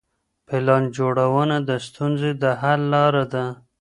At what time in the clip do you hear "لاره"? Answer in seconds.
2.93-3.23